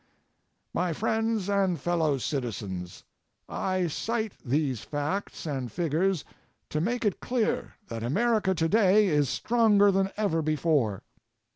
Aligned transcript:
My 0.73 0.93
friends 0.93 1.47
and 1.47 1.79
fellow 1.79 2.17
citizens: 2.17 3.03
I 3.47 3.85
cite 3.85 4.33
these 4.43 4.81
facts 4.83 5.45
and 5.45 5.71
figures 5.71 6.25
to 6.69 6.81
make 6.81 7.05
it 7.05 7.19
clear 7.19 7.75
that 7.87 8.01
America 8.01 8.55
today 8.55 9.05
is 9.05 9.29
stronger 9.29 9.91
than 9.91 10.09
ever 10.17 10.41
before. 10.41 11.03